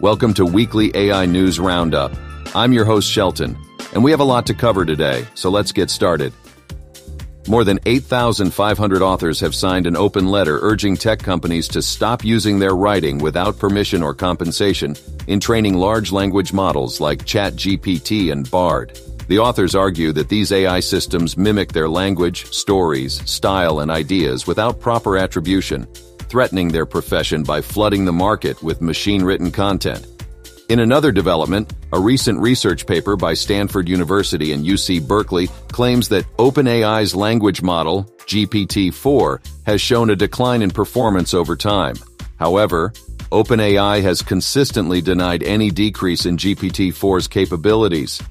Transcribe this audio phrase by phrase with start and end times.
[0.00, 2.12] Welcome to Weekly AI News Roundup.
[2.54, 3.58] I'm your host, Shelton,
[3.92, 6.32] and we have a lot to cover today, so let's get started.
[7.48, 12.60] More than 8,500 authors have signed an open letter urging tech companies to stop using
[12.60, 14.94] their writing without permission or compensation
[15.26, 19.00] in training large language models like ChatGPT and Bard.
[19.26, 24.78] The authors argue that these AI systems mimic their language, stories, style, and ideas without
[24.78, 25.88] proper attribution,
[26.28, 30.06] threatening their profession by flooding the market with machine-written content.
[30.68, 36.26] In another development, a recent research paper by Stanford University and UC Berkeley claims that
[36.36, 41.96] OpenAI's language model, GPT-4, has shown a decline in performance over time.
[42.38, 42.92] However,
[43.32, 48.22] OpenAI has consistently denied any decrease in GPT-4's capabilities.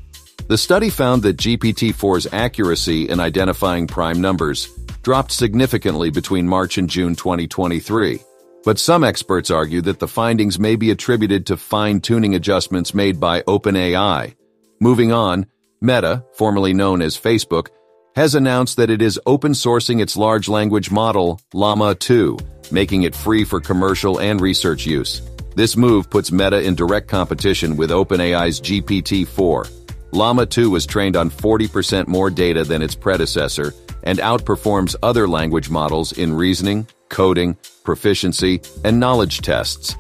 [0.48, 4.77] The study found that GPT-4's accuracy in identifying prime numbers
[5.08, 8.20] dropped significantly between March and June 2023.
[8.66, 13.42] But some experts argue that the findings may be attributed to fine-tuning adjustments made by
[13.44, 14.36] OpenAI.
[14.82, 15.46] Moving on,
[15.80, 17.70] Meta, formerly known as Facebook,
[18.18, 22.38] has announced that it is open sourcing its large language model, Llama 2,
[22.72, 25.22] making it free for commercial and research use.
[25.56, 29.72] This move puts Meta in direct competition with OpenAI's GPT-4.
[30.12, 33.74] Llama 2 was trained on 40% more data than its predecessor
[34.08, 39.98] and outperforms other language models in reasoning, coding, proficiency, and knowledge tests.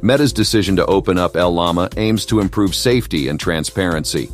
[0.00, 4.30] Meta's decision to open up LLaMA aims to improve safety and transparency.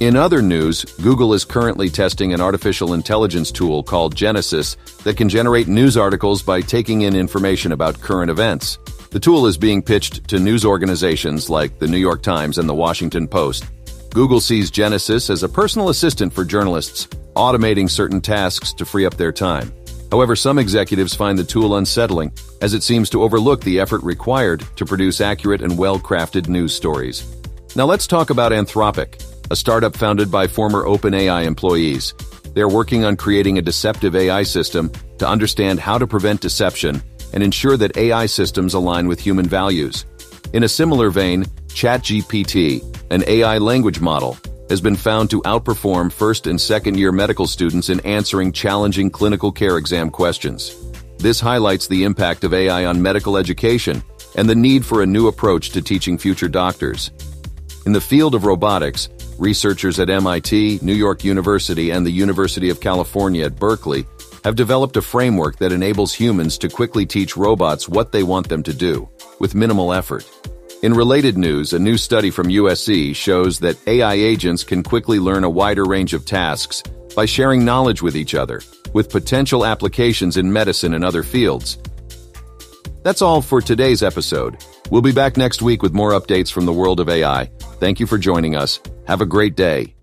[0.00, 5.28] In other news, Google is currently testing an artificial intelligence tool called Genesis that can
[5.28, 8.78] generate news articles by taking in information about current events.
[9.10, 12.74] The tool is being pitched to news organizations like the New York Times and the
[12.74, 13.66] Washington Post.
[14.10, 19.14] Google sees Genesis as a personal assistant for journalists, automating certain tasks to free up
[19.14, 19.72] their time.
[20.10, 24.64] However, some executives find the tool unsettling, as it seems to overlook the effort required
[24.74, 27.36] to produce accurate and well-crafted news stories.
[27.76, 32.12] Now let's talk about Anthropic, a startup founded by former OpenAI employees.
[32.52, 37.00] They're working on creating a deceptive AI system to understand how to prevent deception
[37.32, 40.04] and ensure that AI systems align with human values.
[40.52, 44.38] In a similar vein, ChatGPT, an AI language model,
[44.68, 49.50] has been found to outperform first and second year medical students in answering challenging clinical
[49.50, 50.76] care exam questions.
[51.18, 54.02] This highlights the impact of AI on medical education
[54.36, 57.10] and the need for a new approach to teaching future doctors.
[57.84, 62.80] In the field of robotics, researchers at MIT, New York University, and the University of
[62.80, 64.04] California at Berkeley
[64.44, 68.62] have developed a framework that enables humans to quickly teach robots what they want them
[68.62, 70.24] to do, with minimal effort.
[70.82, 75.44] In related news, a new study from USC shows that AI agents can quickly learn
[75.44, 76.82] a wider range of tasks
[77.14, 78.62] by sharing knowledge with each other,
[78.94, 81.76] with potential applications in medicine and other fields.
[83.02, 84.64] That's all for today's episode.
[84.90, 87.50] We'll be back next week with more updates from the world of AI.
[87.78, 88.80] Thank you for joining us.
[89.06, 89.94] Have a great day.